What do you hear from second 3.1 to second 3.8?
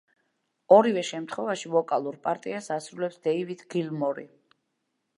დეივიდ